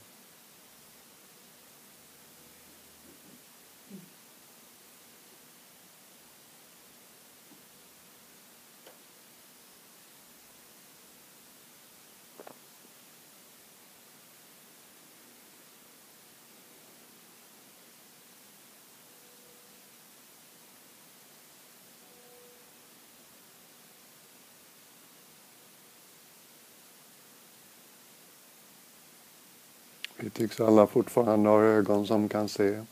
Tycks 30.40 30.61
alla 30.61 30.87
fortfarande 30.87 31.50
ha 31.50 31.62
ögon 31.62 32.07
som 32.07 32.29
kan 32.29 32.48
se, 32.48 32.85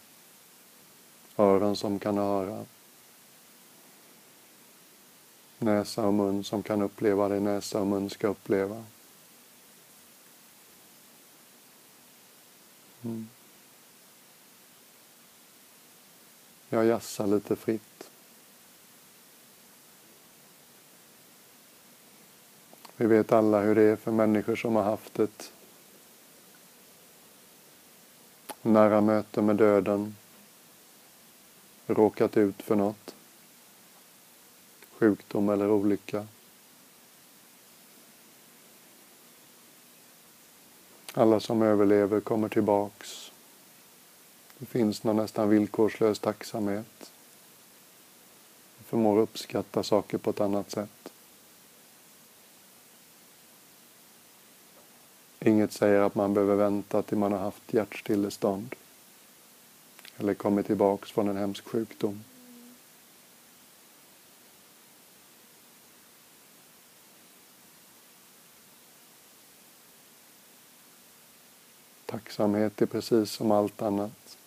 öron 1.36 1.76
som 1.76 1.98
kan 1.98 2.18
höra, 2.18 2.64
näsa 5.58 6.06
och 6.06 6.14
mun 6.14 6.44
som 6.44 6.62
kan 6.62 6.82
uppleva 6.82 7.28
det 7.28 7.40
näsa 7.40 7.80
och 7.80 7.86
mun 7.86 8.10
ska 8.10 8.28
uppleva. 8.28 8.84
Mm. 13.02 13.28
Jag 16.68 16.84
jassar 16.84 17.26
lite 17.26 17.56
fritt. 17.56 18.10
Vi 22.96 23.06
vet 23.06 23.32
alla 23.32 23.60
hur 23.60 23.74
det 23.74 23.82
är 23.82 23.96
för 23.96 24.12
människor 24.12 24.56
som 24.56 24.76
har 24.76 24.82
haft 24.82 25.18
ett 25.18 25.52
nära 28.68 29.00
möte 29.00 29.42
med 29.42 29.56
döden, 29.56 30.16
råkat 31.86 32.36
ut 32.36 32.62
för 32.62 32.76
något, 32.76 33.14
sjukdom 34.98 35.48
eller 35.48 35.70
olycka. 35.70 36.26
Alla 41.14 41.40
som 41.40 41.62
överlever 41.62 42.20
kommer 42.20 42.48
tillbaks 42.48 43.32
Det 44.58 44.66
finns 44.66 45.04
någon 45.04 45.16
nästan 45.16 45.48
villkorslös 45.48 46.18
tacksamhet. 46.18 47.12
Vi 48.78 48.84
förmår 48.84 49.18
uppskatta 49.18 49.82
saker 49.82 50.18
på 50.18 50.30
ett 50.30 50.40
annat 50.40 50.70
sätt. 50.70 51.12
Inget 55.48 55.72
säger 55.72 56.00
att 56.00 56.14
man 56.14 56.34
behöver 56.34 56.56
vänta 56.56 57.02
till 57.02 57.18
man 57.18 57.32
har 57.32 57.38
haft 57.38 57.74
hjärtstillestånd 57.74 58.74
eller 60.16 60.34
kommit 60.34 60.66
tillbaks 60.66 61.10
från 61.10 61.28
en 61.28 61.36
hemsk 61.36 61.64
sjukdom. 61.68 62.24
Tacksamhet 72.06 72.82
är 72.82 72.86
precis 72.86 73.30
som 73.30 73.50
allt 73.50 73.82
annat. 73.82 74.38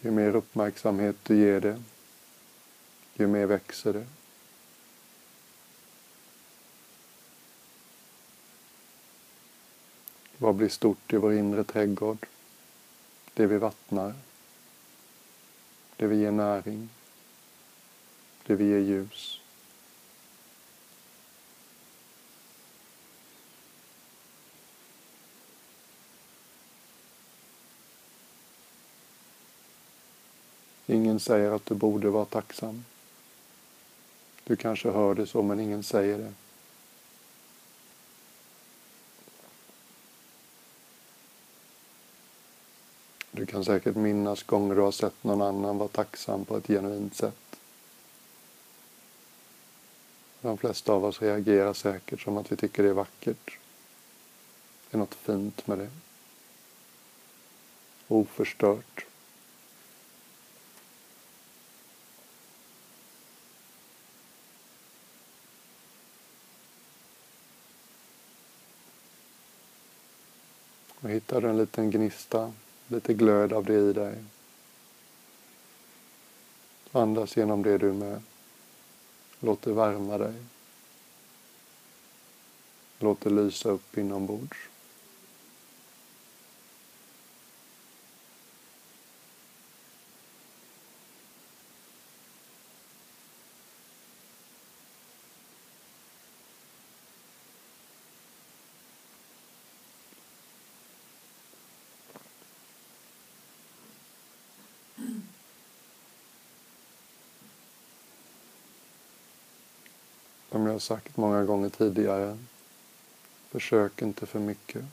Ju 0.00 0.10
mer 0.10 0.36
uppmärksamhet 0.36 1.16
du 1.22 1.36
ger 1.36 1.60
det, 1.60 1.82
ju 3.14 3.26
mer 3.26 3.46
växer 3.46 3.92
det. 3.92 4.06
Vad 10.44 10.54
blir 10.54 10.68
stort 10.68 11.12
i 11.12 11.16
vår 11.16 11.32
inre 11.32 11.64
trädgård? 11.64 12.26
Det 13.34 13.46
vi 13.46 13.58
vattnar, 13.58 14.14
det 15.96 16.06
vi 16.06 16.16
ger 16.16 16.30
näring, 16.30 16.88
det 18.46 18.54
vi 18.54 18.64
ger 18.64 18.78
ljus. 18.78 19.40
Ingen 30.86 31.20
säger 31.20 31.50
att 31.50 31.66
du 31.66 31.74
borde 31.74 32.10
vara 32.10 32.24
tacksam. 32.24 32.84
Du 34.44 34.56
kanske 34.56 34.90
hör 34.90 35.14
det 35.14 35.26
så, 35.26 35.42
men 35.42 35.60
ingen 35.60 35.82
säger 35.82 36.18
det. 36.18 36.32
Kan 43.54 43.64
säkert 43.64 43.96
minnas 43.96 44.42
gånger 44.42 44.74
du 44.74 44.80
har 44.80 44.92
sett 44.92 45.24
någon 45.24 45.42
annan 45.42 45.78
vara 45.78 45.88
tacksam 45.88 46.44
på 46.44 46.56
ett 46.56 46.66
genuint 46.66 47.14
sätt. 47.14 47.56
De 50.40 50.58
flesta 50.58 50.92
av 50.92 51.04
oss 51.04 51.22
reagerar 51.22 51.72
säkert 51.72 52.20
som 52.20 52.36
att 52.36 52.52
vi 52.52 52.56
tycker 52.56 52.82
det 52.82 52.88
är 52.88 52.92
vackert. 52.92 53.58
Det 54.90 54.96
är 54.96 54.98
något 54.98 55.14
fint 55.14 55.66
med 55.66 55.78
det. 55.78 55.90
Oförstört. 58.08 59.06
Och 71.00 71.10
hittar 71.10 71.40
du 71.40 71.48
en 71.48 71.58
liten 71.58 71.90
gnista, 71.90 72.52
lite 72.94 73.14
glöd 73.14 73.52
av 73.52 73.64
det 73.64 73.74
i 73.74 73.92
dig. 73.92 74.14
Andas 76.92 77.36
genom 77.36 77.62
det 77.62 77.78
du 77.78 77.92
med. 77.92 78.22
Låt 79.40 79.62
det 79.62 79.72
värma 79.72 80.18
dig. 80.18 80.34
Låt 82.98 83.20
det 83.20 83.30
lysa 83.30 83.68
upp 83.68 83.98
inombords. 83.98 84.56
Som 110.54 110.66
jag 110.66 110.72
har 110.72 110.78
sagt 110.78 111.16
många 111.16 111.44
gånger 111.44 111.68
tidigare, 111.68 112.38
försök 113.50 114.02
inte 114.02 114.26
för 114.26 114.38
mycket. 114.38 114.84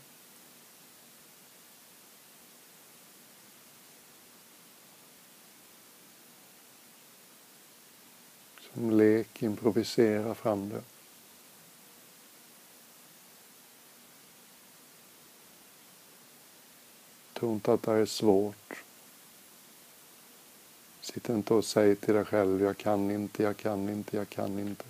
Som 8.74 8.92
lek, 8.92 9.44
improvisera 9.44 10.36
fram 10.36 10.70
det. 10.70 10.82
Tro 17.34 17.54
inte 17.54 17.74
att 17.74 17.84
det 17.84 17.92
är 17.92 18.06
svårt. 18.06 18.84
Sitt 21.02 21.30
inte 21.30 21.54
och 21.54 21.66
säg 21.66 21.96
till 21.96 22.14
dig 22.14 22.26
själv, 22.26 22.62
jag 22.62 22.78
kan 22.78 23.12
inte, 23.12 23.44
jag 23.44 23.58
kan 23.58 23.90
inte, 23.90 24.18
jag 24.18 24.30
kan 24.30 24.60
inte. 24.60 24.86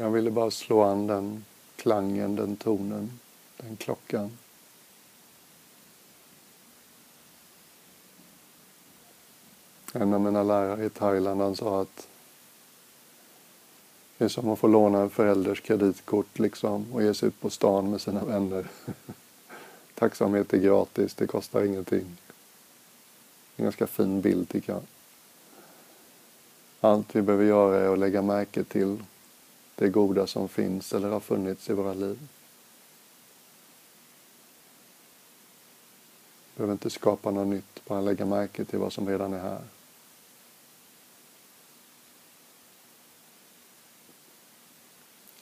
Jag 0.00 0.10
ville 0.10 0.30
bara 0.30 0.50
slå 0.50 0.82
an 0.82 1.06
den 1.06 1.44
klangen, 1.76 2.36
den 2.36 2.56
tonen, 2.56 3.20
den 3.56 3.76
klockan. 3.76 4.30
En 9.92 10.14
av 10.14 10.20
mina 10.20 10.42
lärare 10.42 10.84
i 10.84 10.90
Thailand 10.90 11.40
han 11.40 11.56
sa 11.56 11.80
att 11.80 12.08
det 14.18 14.24
är 14.24 14.28
som 14.28 14.48
att 14.48 14.58
få 14.58 14.68
låna 14.68 15.00
en 15.00 15.10
förälders 15.10 15.60
kreditkort 15.60 16.38
liksom 16.38 16.92
och 16.92 17.02
ge 17.02 17.14
sig 17.14 17.28
ut 17.28 17.40
på 17.40 17.50
stan 17.50 17.90
med 17.90 18.00
sina 18.00 18.24
vänner. 18.24 18.66
Tacksamhet 19.94 20.52
är 20.52 20.58
gratis, 20.58 21.14
det 21.14 21.26
kostar 21.26 21.64
ingenting. 21.64 22.16
En 23.56 23.64
ganska 23.64 23.86
fin 23.86 24.20
bild 24.20 24.48
tycker 24.48 24.72
jag. 24.72 24.82
Allt 26.80 27.16
vi 27.16 27.22
behöver 27.22 27.44
göra 27.44 27.80
är 27.80 27.92
att 27.92 27.98
lägga 27.98 28.22
märke 28.22 28.64
till 28.64 28.98
det 29.80 29.88
goda 29.88 30.26
som 30.26 30.48
finns 30.48 30.92
eller 30.92 31.08
har 31.08 31.20
funnits 31.20 31.70
i 31.70 31.72
våra 31.72 31.94
liv. 31.94 32.18
Vi 36.44 36.56
behöver 36.56 36.72
inte 36.72 36.90
skapa 36.90 37.30
något 37.30 37.46
nytt, 37.46 37.84
bara 37.84 38.00
lägga 38.00 38.26
märke 38.26 38.64
till 38.64 38.78
vad 38.78 38.92
som 38.92 39.08
redan 39.08 39.32
är 39.32 39.38
här. 39.38 39.62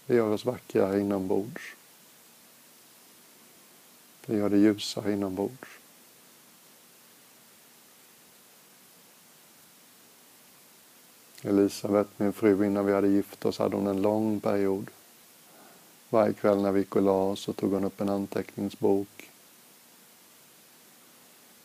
Det 0.07 0.15
gör 0.15 0.31
oss 0.31 0.45
vackra 0.45 0.99
inombords. 0.99 1.75
Det 4.27 4.37
gör 4.37 4.51
det 4.51 4.59
ljusa 4.59 5.13
inombords. 5.13 5.78
Elisabeth, 11.43 12.11
min 12.17 12.33
fru, 12.33 12.67
innan 12.67 12.87
vi 12.87 12.93
hade 12.93 13.09
gift 13.09 13.45
oss 13.45 13.59
hade 13.59 13.77
hon 13.77 13.87
en 13.87 14.03
lång 14.03 14.41
period. 14.41 14.91
Varje 16.11 16.33
kväll 16.33 16.63
när 16.63 16.73
vi 16.73 16.81
gick 16.81 16.97
och 16.97 17.03
la 17.03 17.23
oss 17.23 17.41
så 17.41 17.53
tog 17.53 17.73
hon 17.73 17.85
upp 17.85 18.01
en 18.01 18.09
anteckningsbok. 18.09 19.31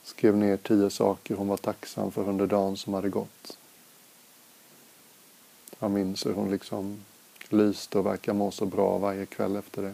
Skrev 0.03 0.38
ner 0.38 0.57
tio 0.57 0.89
saker 0.89 1.36
hon 1.36 1.47
var 1.47 1.57
tacksam 1.57 2.12
för 2.12 2.29
under 2.29 2.47
dagen 2.47 2.77
som 2.77 2.93
hade 2.93 3.09
gått. 3.09 3.57
Jag 5.79 5.91
minns 5.91 6.25
hur 6.25 6.33
hon 6.33 6.51
liksom 6.51 7.03
lyste 7.49 7.99
och 7.99 8.05
verkar 8.05 8.33
må 8.33 8.51
så 8.51 8.65
bra 8.65 8.97
varje 8.97 9.25
kväll 9.25 9.55
efter 9.55 9.81
det. 9.81 9.93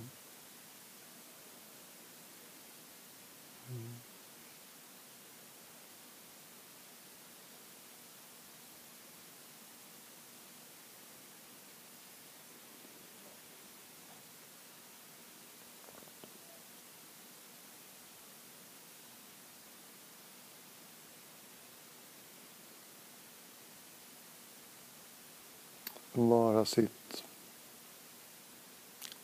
Sitt 26.69 27.23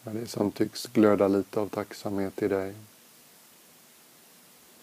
med 0.03 0.15
det 0.15 0.27
som 0.27 0.51
tycks 0.51 0.87
glöda 0.87 1.27
lite 1.27 1.59
av 1.59 1.67
tacksamhet 1.67 2.41
i 2.41 2.47
dig. 2.47 2.75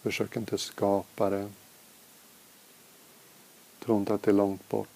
Försök 0.03 0.37
inte 0.37 0.59
skapa 0.59 1.31
det. 1.31 1.51
Tro 3.79 3.97
inte 3.97 4.15
att 4.15 4.23
det 4.23 4.31
är 4.31 4.35
långt 4.35 4.69
bort. 4.69 4.89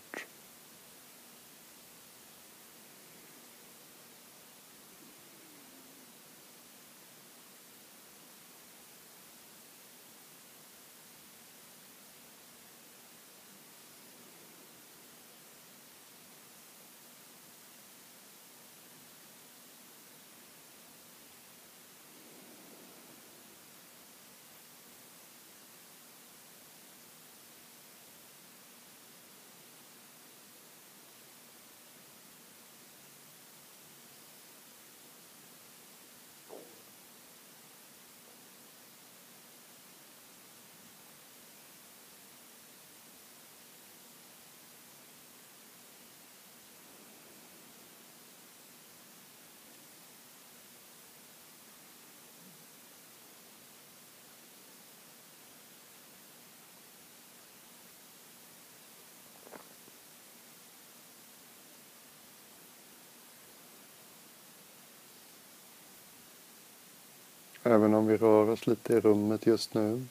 Även 67.67 67.95
om 67.95 68.07
vi 68.07 68.17
rör 68.17 68.51
oss 68.51 68.67
lite 68.67 68.93
i 68.93 69.01
rummet 69.01 69.47
just 69.47 69.75
nu. 69.75 70.07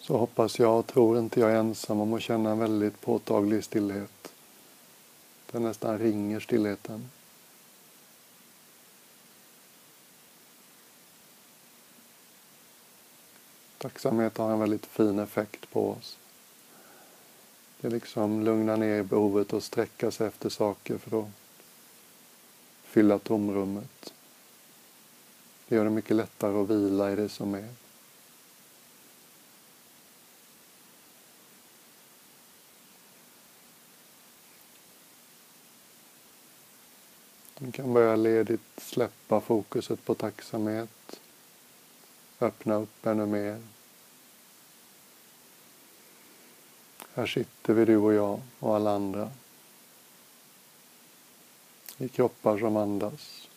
Så 0.00 0.16
hoppas 0.16 0.58
jag 0.58 0.78
och 0.78 0.86
tror 0.86 1.18
inte 1.18 1.40
jag 1.40 1.50
är 1.50 1.56
ensam 1.56 2.00
om 2.00 2.14
att 2.14 2.22
känna 2.22 2.50
en 2.50 2.58
väldigt 2.58 3.00
påtaglig 3.00 3.64
stillhet. 3.64 4.32
Den 5.50 5.62
nästan 5.62 5.98
ringer 5.98 6.40
stillheten. 6.40 7.10
Tacksamhet 13.78 14.38
har 14.38 14.52
en 14.52 14.60
väldigt 14.60 14.86
fin 14.86 15.18
effekt 15.18 15.70
på 15.70 15.90
oss. 15.90 16.18
Det 17.80 17.88
liksom 17.88 18.42
lugnar 18.42 18.76
ner 18.76 19.02
behovet 19.02 19.52
att 19.52 19.64
sträcka 19.64 20.10
sig 20.10 20.26
efter 20.26 20.48
saker 20.48 20.98
för 20.98 21.20
att 21.20 21.39
fylla 22.90 23.18
tomrummet. 23.18 24.12
Det 25.68 25.76
gör 25.76 25.84
det 25.84 25.90
mycket 25.90 26.16
lättare 26.16 26.62
att 26.62 26.70
vila 26.70 27.12
i 27.12 27.16
det 27.16 27.28
som 27.28 27.54
är. 27.54 27.68
Du 37.58 37.72
kan 37.72 37.92
börja 37.92 38.16
ledigt 38.16 38.60
släppa 38.76 39.40
fokuset 39.40 40.04
på 40.04 40.14
tacksamhet. 40.14 41.20
Öppna 42.40 42.74
upp 42.74 43.06
ännu 43.06 43.26
mer. 43.26 43.62
Här 47.14 47.26
sitter 47.26 47.74
vi, 47.74 47.84
du 47.84 47.96
och 47.96 48.12
jag 48.12 48.40
och 48.58 48.76
alla 48.76 48.90
andra 48.90 49.30
i 52.00 52.08
kroppar 52.08 52.58
som 52.58 52.76
andas. 52.76 53.48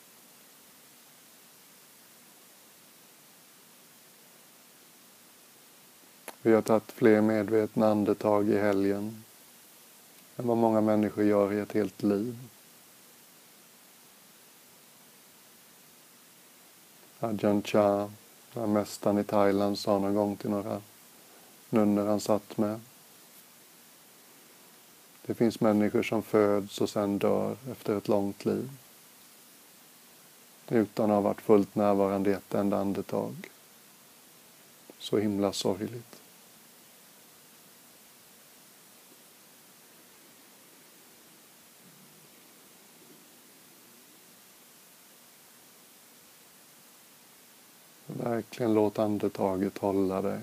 Vi 6.41 6.53
har 6.53 6.61
tagit 6.61 6.91
fler 6.91 7.21
medvetna 7.21 7.87
andetag 7.87 8.49
i 8.49 8.57
helgen 8.57 9.23
än 10.37 10.47
vad 10.47 10.57
många 10.57 10.81
människor 10.81 11.23
gör 11.23 11.53
i 11.53 11.59
ett 11.59 11.71
helt 11.71 12.03
liv. 12.03 12.37
Ajahn 17.19 17.61
Chah, 17.63 18.09
mästaren 18.53 19.17
i 19.17 19.23
Thailand, 19.23 19.79
sa 19.79 19.99
någon 19.99 20.15
gång 20.15 20.35
till 20.35 20.49
några 20.49 20.81
nunnor 21.69 22.05
han 22.05 22.19
satt 22.19 22.57
med 22.57 22.79
det 25.25 25.33
finns 25.33 25.59
människor 25.59 26.03
som 26.03 26.23
föds 26.23 26.81
och 26.81 26.89
sen 26.89 27.17
dör 27.17 27.57
efter 27.71 27.97
ett 27.97 28.07
långt 28.07 28.45
liv. 28.45 28.69
Utan 30.69 31.05
att 31.05 31.15
ha 31.15 31.21
varit 31.21 31.41
fullt 31.41 31.75
närvarande 31.75 32.29
i 32.29 32.33
ett 32.33 32.53
enda 32.53 32.77
andetag. 32.77 33.49
Så 34.99 35.17
himla 35.17 35.53
sorgligt. 35.53 36.21
Verkligen 48.05 48.73
låt 48.73 48.99
andetaget 48.99 49.77
hålla 49.77 50.21
dig. 50.21 50.39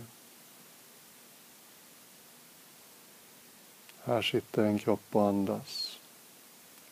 Här 4.11 4.23
sitter 4.23 4.65
en 4.65 4.79
kropp 4.79 5.17
och 5.17 5.29
andas. 5.29 5.99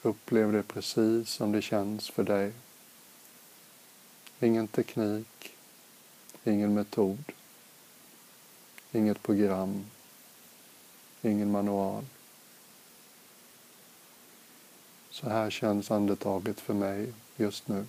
Upplev 0.02 0.52
det 0.52 0.62
precis 0.62 1.30
som 1.30 1.52
det 1.52 1.62
känns 1.62 2.10
för 2.10 2.22
dig. 2.22 2.52
Ingen 4.40 4.68
teknik, 4.68 5.56
ingen 6.44 6.74
metod, 6.74 7.24
inget 8.92 9.22
program, 9.22 9.86
ingen 11.22 11.50
manual. 11.50 12.04
Så 15.10 15.28
här 15.28 15.50
känns 15.50 15.90
andetaget 15.90 16.60
för 16.60 16.74
mig 16.74 17.12
just 17.36 17.68
nu. 17.68 17.86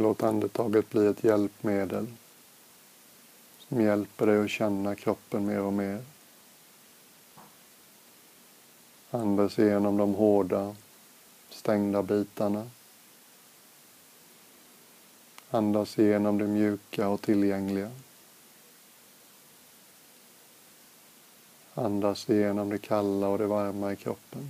Låt 0.00 0.22
andetaget 0.22 0.90
bli 0.90 1.06
ett 1.06 1.24
hjälpmedel 1.24 2.06
som 3.58 3.80
hjälper 3.80 4.26
dig 4.26 4.44
att 4.44 4.50
känna 4.50 4.94
kroppen 4.94 5.46
mer 5.46 5.60
och 5.60 5.72
mer. 5.72 6.04
Andas 9.10 9.58
igenom 9.58 9.96
de 9.96 10.14
hårda, 10.14 10.76
stängda 11.50 12.02
bitarna. 12.02 12.70
Andas 15.50 15.98
igenom 15.98 16.38
det 16.38 16.46
mjuka 16.46 17.08
och 17.08 17.22
tillgängliga. 17.22 17.90
Andas 21.74 22.30
igenom 22.30 22.70
det 22.70 22.78
kalla 22.78 23.28
och 23.28 23.38
det 23.38 23.46
varma 23.46 23.92
i 23.92 23.96
kroppen. 23.96 24.48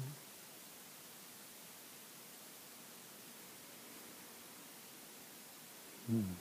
Mm. 6.09 6.37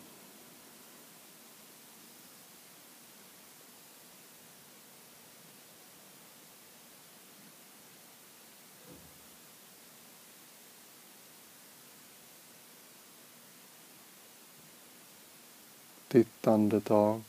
Ditt 16.08 16.48
andetag 16.48 17.22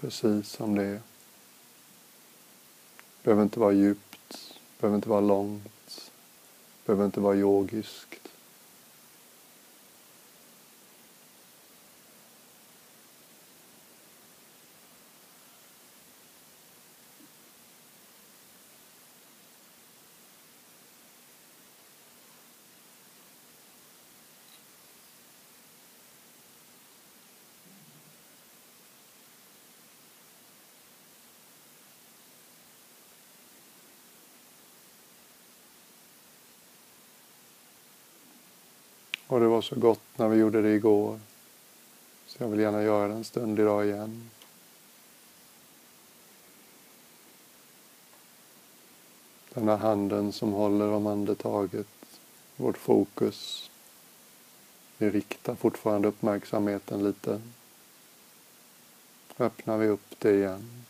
precis 0.00 0.48
som 0.48 0.74
det 0.74 0.82
är. 0.84 1.00
Behöver 3.22 3.42
inte 3.42 3.60
vara 3.60 3.72
djupt, 3.72 4.58
behöver 4.80 4.96
inte 4.96 5.08
vara 5.08 5.20
långt, 5.20 6.10
behöver 6.84 7.04
inte 7.04 7.20
vara 7.20 7.36
yogiskt. 7.36 8.23
Och 39.34 39.40
det 39.40 39.46
var 39.46 39.62
så 39.62 39.74
gott 39.76 40.00
när 40.16 40.28
vi 40.28 40.36
gjorde 40.36 40.62
det 40.62 40.74
igår. 40.74 41.20
Så 42.26 42.42
jag 42.42 42.48
vill 42.48 42.60
gärna 42.60 42.82
göra 42.82 43.08
det 43.08 43.14
en 43.14 43.24
stund 43.24 43.60
idag 43.60 43.86
igen. 43.86 44.30
Den 49.54 49.68
här 49.68 49.76
handen 49.76 50.32
som 50.32 50.52
håller 50.52 50.88
om 50.88 51.06
andetaget, 51.06 51.86
vårt 52.56 52.78
fokus. 52.78 53.70
Vi 54.98 55.10
riktar 55.10 55.54
fortfarande 55.54 56.08
uppmärksamheten 56.08 57.04
lite. 57.04 57.40
Öppnar 59.38 59.78
vi 59.78 59.88
upp 59.88 60.14
det 60.18 60.34
igen. 60.34 60.84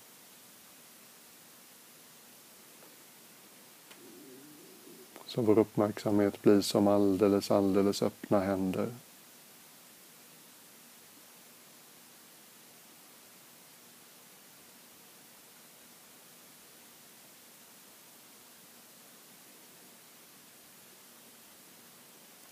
Så 5.35 5.42
vår 5.42 5.59
uppmärksamhet 5.59 6.42
blir 6.42 6.61
som 6.61 6.88
alldeles, 6.88 7.51
alldeles 7.51 8.03
öppna 8.03 8.40
händer. 8.40 8.88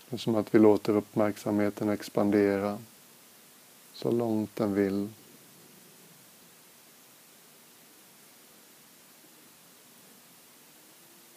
Det 0.09 0.15
är 0.15 0.17
som 0.17 0.35
att 0.35 0.55
vi 0.55 0.59
låter 0.59 0.95
uppmärksamheten 0.95 1.89
expandera 1.89 2.77
så 3.93 4.11
långt 4.11 4.55
den 4.55 4.73
vill. 4.73 5.09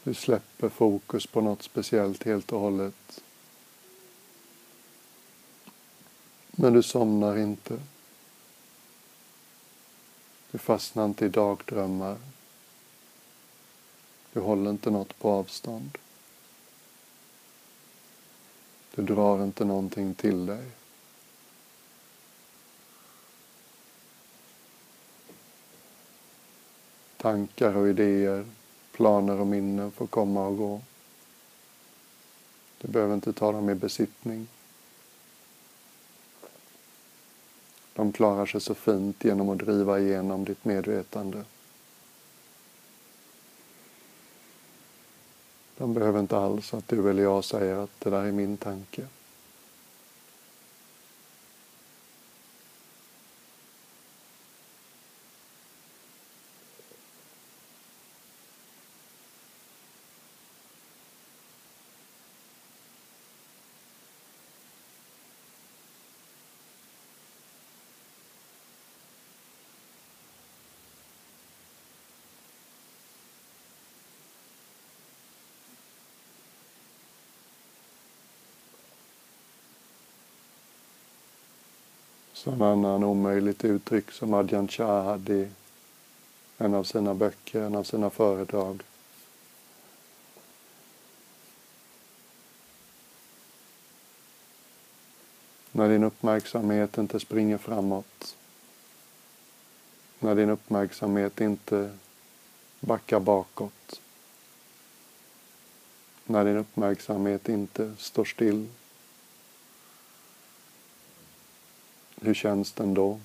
Du 0.06 0.14
släpper 0.14 0.68
fokus 0.68 1.26
på 1.26 1.40
något 1.40 1.62
speciellt 1.62 2.24
helt 2.24 2.52
och 2.52 2.60
hållet. 2.60 3.22
Men 6.50 6.72
du 6.72 6.82
somnar 6.82 7.38
inte. 7.38 7.80
Du 10.50 10.58
fastnar 10.58 11.04
inte 11.04 11.26
i 11.26 11.28
dagdrömmar. 11.28 12.16
Du 14.32 14.40
håller 14.40 14.70
inte 14.70 14.90
något 14.90 15.18
på 15.18 15.30
avstånd. 15.30 15.98
Du 18.94 19.02
drar 19.02 19.44
inte 19.44 19.64
någonting 19.64 20.14
till 20.14 20.46
dig. 20.46 20.70
Tankar 27.16 27.76
och 27.76 27.88
idéer, 27.88 28.46
planer 28.96 29.40
och 29.40 29.46
minnen 29.46 29.90
får 29.90 30.06
komma 30.06 30.46
och 30.46 30.56
gå. 30.56 30.80
Du 32.80 32.88
behöver 32.88 33.14
inte 33.14 33.32
ta 33.32 33.52
dem 33.52 33.70
i 33.70 33.74
besittning. 33.74 34.48
De 37.94 38.12
klarar 38.12 38.46
sig 38.46 38.61
så 38.61 38.74
fint 38.74 39.24
genom 39.24 39.48
att 39.48 39.59
driva 39.59 40.00
igenom 40.00 40.44
ditt 40.44 40.64
medvetande. 40.64 41.44
De 45.76 45.94
behöver 45.94 46.20
inte 46.20 46.38
alls 46.38 46.74
att 46.74 46.88
du 46.88 47.11
eller 47.11 47.22
jag 47.22 47.44
säger 47.44 47.76
att 47.76 48.00
det 48.00 48.11
där 48.11 48.24
är 48.24 48.32
min 48.32 48.56
tanke. 48.56 49.06
Som 82.46 82.62
annan 82.62 83.04
omöjligt 83.04 83.64
uttryck 83.64 84.11
som 84.11 84.35
Adjan 84.35 84.68
Shah 84.68 85.04
hade 85.04 85.35
i 85.35 85.48
en 86.59 86.74
av 86.74 86.85
sina 86.85 87.14
böcker, 87.14 87.61
en 87.62 87.74
av 87.74 87.85
sina 87.85 88.11
föredrag. 88.11 88.82
När 95.72 95.88
din 95.88 96.04
uppmärksamhet 96.04 96.98
inte 96.98 97.20
springer 97.20 97.59
framåt. 97.59 98.37
När 100.18 100.35
din 100.35 100.50
uppmärksamhet 100.50 101.40
inte 101.40 101.96
backar 102.80 103.20
bakåt. 103.20 104.00
När 106.24 106.44
din 106.44 106.56
uppmärksamhet 106.56 107.48
inte 107.48 107.94
står 107.98 108.24
still. 108.24 108.68
Hur 112.20 112.35
känns 112.35 112.72
den 112.72 112.94
då? 112.94 113.20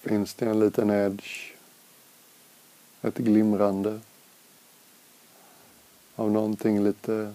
Finns 0.00 0.34
det 0.34 0.46
en 0.46 0.60
liten 0.60 0.90
edge, 0.90 1.52
ett 3.02 3.18
glimrande 3.18 4.00
av 6.20 6.30
någonting 6.30 6.84
lite, 6.84 7.34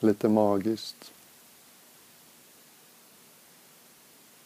lite 0.00 0.28
magiskt. 0.28 1.12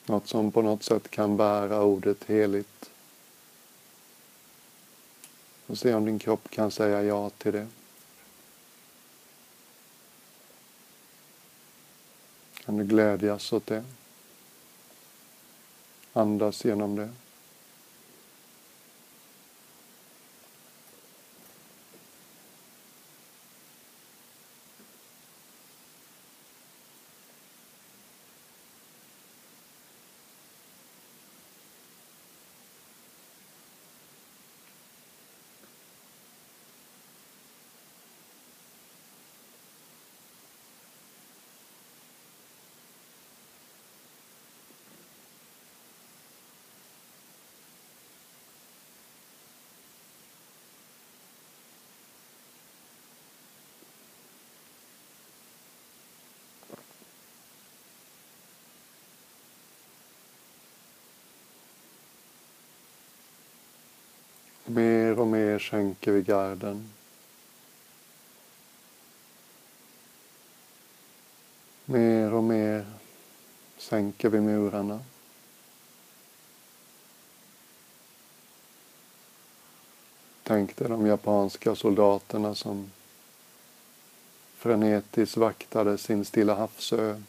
Något 0.06 0.28
som 0.28 0.52
på 0.52 0.62
något 0.62 0.82
sätt 0.82 1.10
kan 1.10 1.36
bära 1.36 1.82
ordet 1.82 2.24
heligt. 2.24 2.90
Och 5.66 5.78
se 5.78 5.94
om 5.94 6.04
din 6.04 6.18
kropp 6.18 6.50
kan 6.50 6.70
säga 6.70 7.02
ja 7.02 7.30
till 7.30 7.52
det. 7.52 7.66
Kan 12.54 12.76
du 12.76 12.84
glädjas 12.84 13.52
åt 13.52 13.66
det? 13.66 13.84
Andas 16.12 16.64
genom 16.64 16.96
det. 16.96 17.12
Mer 65.14 65.20
och 65.20 65.26
mer 65.26 65.58
sänker 65.58 66.12
vi 66.12 66.22
garden. 66.22 66.90
Mer 71.84 72.32
och 72.32 72.44
mer 72.44 72.86
sänker 73.78 74.28
vi 74.28 74.40
murarna. 74.40 75.00
Tänk 80.42 80.76
dig 80.76 80.88
de 80.88 81.06
japanska 81.06 81.74
soldaterna 81.74 82.54
som 82.54 82.90
frenetiskt 84.54 85.36
vaktade 85.36 85.98
sin 85.98 86.24
Stilla 86.24 86.54
havsö 86.54 87.20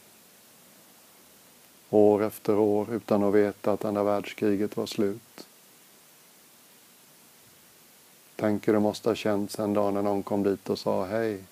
år 1.90 2.22
efter 2.22 2.58
år 2.58 2.94
utan 2.94 3.22
att 3.22 3.34
veta 3.34 3.72
att 3.72 3.84
andra 3.84 4.04
världskriget 4.04 4.76
var 4.76 4.86
slut. 4.86 5.45
Tänker 8.36 8.72
du 8.72 8.78
måste 8.78 9.08
ha 9.08 9.14
känts 9.14 9.58
en 9.58 9.74
dag 9.74 9.94
när 9.94 10.02
någon 10.02 10.22
kom 10.22 10.42
dit 10.42 10.70
och 10.70 10.78
sa 10.78 11.04
hej, 11.04 11.44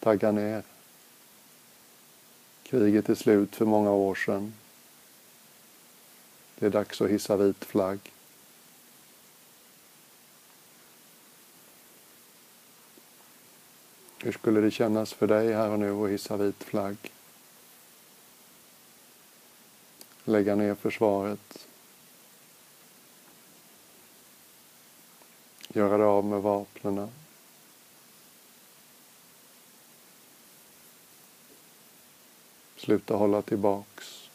tagga 0.00 0.32
ner. 0.32 0.62
Kriget 2.62 3.08
är 3.08 3.14
slut 3.14 3.56
för 3.56 3.64
många 3.64 3.90
år 3.90 4.14
sedan. 4.14 4.54
Det 6.58 6.66
är 6.66 6.70
dags 6.70 7.00
att 7.00 7.10
hissa 7.10 7.36
vit 7.36 7.64
flagg. 7.64 7.98
Hur 14.22 14.32
skulle 14.32 14.60
det 14.60 14.70
kännas 14.70 15.12
för 15.12 15.26
dig 15.26 15.52
här 15.52 15.70
och 15.70 15.78
nu 15.78 15.92
att 15.92 16.10
hissa 16.10 16.36
vit 16.36 16.64
flagg? 16.64 16.96
Lägga 20.24 20.54
ner 20.54 20.74
försvaret. 20.74 21.67
Göra 25.68 25.96
dig 25.98 26.06
av 26.06 26.24
med 26.24 26.42
vapnen. 26.42 27.10
Sluta 32.76 33.14
hålla 33.14 33.42
tillbaks. 33.42 34.28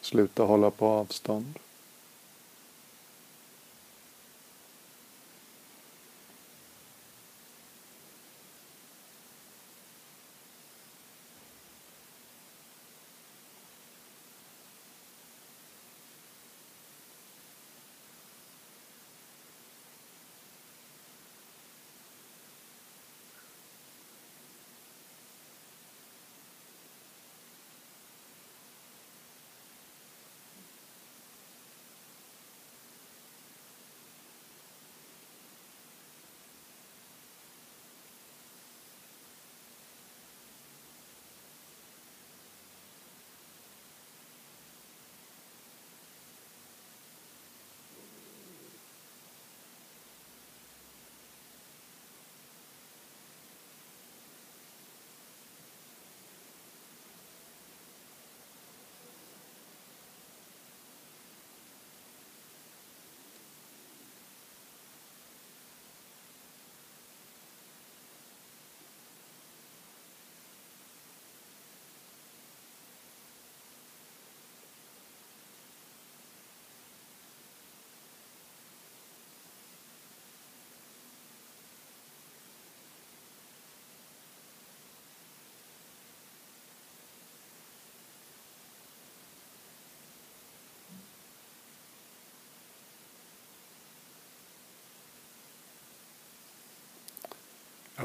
Sluta 0.00 0.42
hålla 0.42 0.70
på 0.70 0.86
avstånd. 0.86 1.58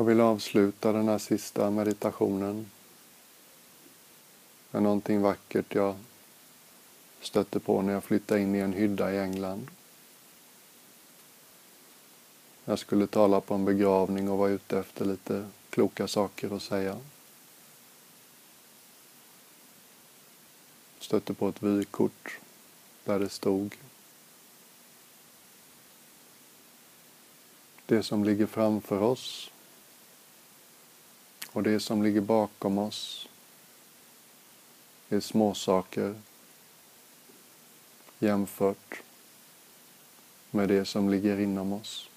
Jag 0.03 0.07
vill 0.07 0.21
avsluta 0.21 0.91
den 0.91 1.07
här 1.07 1.17
sista 1.17 1.71
meditationen 1.71 2.71
med 4.71 4.83
någonting 4.83 5.21
vackert 5.21 5.75
jag 5.75 5.95
stötte 7.21 7.59
på 7.59 7.81
när 7.81 7.93
jag 7.93 8.03
flyttade 8.03 8.41
in 8.41 8.55
i 8.55 8.59
en 8.59 8.73
hydda 8.73 9.13
i 9.13 9.19
England. 9.19 9.67
Jag 12.65 12.79
skulle 12.79 13.07
tala 13.07 13.41
på 13.41 13.53
en 13.53 13.65
begravning 13.65 14.29
och 14.29 14.37
var 14.37 14.49
ute 14.49 14.79
efter 14.79 15.05
lite 15.05 15.49
kloka 15.69 16.07
saker 16.07 16.55
att 16.55 16.63
säga. 16.63 16.99
Stötte 20.99 21.33
på 21.33 21.49
ett 21.49 21.63
vykort 21.63 22.39
där 23.03 23.19
det 23.19 23.29
stod 23.29 23.77
Det 27.85 28.03
som 28.03 28.23
ligger 28.23 28.45
framför 28.45 29.01
oss 29.01 29.52
och 31.53 31.63
det 31.63 31.79
som 31.79 32.03
ligger 32.03 32.21
bakom 32.21 32.77
oss 32.77 33.27
är 35.09 35.19
småsaker 35.19 36.15
jämfört 38.19 39.01
med 40.51 40.69
det 40.69 40.85
som 40.85 41.09
ligger 41.09 41.39
inom 41.39 41.73
oss. 41.73 42.09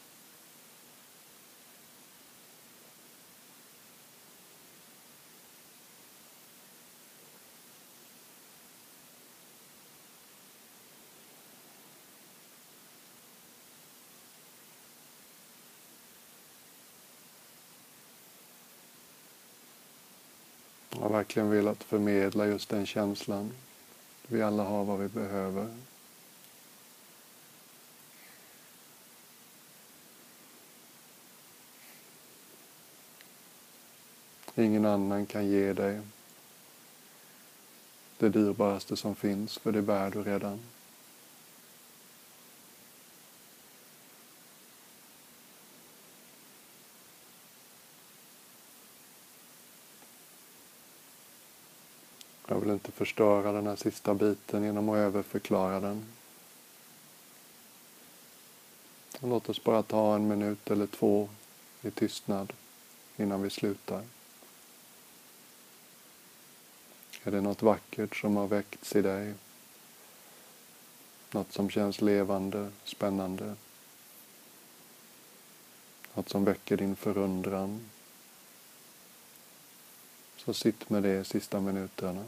Verkligen 21.27 21.51
velat 21.51 21.85
förmedla 21.85 22.47
just 22.47 22.69
den 22.69 22.87
känslan. 22.87 23.53
Vi 24.27 24.43
alla 24.43 24.63
har 24.63 24.85
vad 24.85 24.99
vi 24.99 25.09
behöver. 25.09 25.69
Ingen 34.55 34.87
annan 34.87 35.27
kan 35.27 35.47
ge 35.47 35.73
dig 35.73 36.01
det 38.19 38.29
dyrbaraste 38.29 38.97
som 38.97 39.15
finns, 39.15 39.59
för 39.59 39.73
det 39.73 39.83
bär 39.83 40.11
du 40.11 40.23
redan. 40.23 40.61
Förstöra 53.07 53.53
den 53.53 53.67
här 53.67 53.77
sista 53.77 54.15
biten 54.15 54.65
genom 54.65 54.89
att 54.89 54.97
överförklara 54.97 55.81
den. 55.81 56.07
Låt 59.21 59.49
oss 59.49 59.65
bara 59.65 59.83
ta 59.83 60.15
en 60.15 60.29
minut 60.29 60.71
eller 60.71 60.87
två 60.87 61.29
i 61.83 61.91
tystnad 61.91 62.53
innan 63.17 63.43
vi 63.43 63.51
slutar. 63.51 64.03
Är 67.23 67.31
det 67.31 67.41
något 67.41 67.63
vackert 67.63 68.17
som 68.17 68.37
har 68.37 68.47
väckts 68.47 68.97
i 68.97 69.03
dig? 69.03 69.35
Något 71.31 71.53
som 71.53 71.71
känns 71.71 72.01
levande, 72.01 72.71
spännande? 72.85 73.55
Något 76.15 76.29
som 76.29 76.45
väcker 76.45 76.77
din 76.77 76.97
förundran? 76.97 77.91
Så 80.37 80.55
sitt 80.55 80.91
med 80.91 81.03
det 81.03 81.25
sista 81.25 81.61
minuterna. 81.61 82.25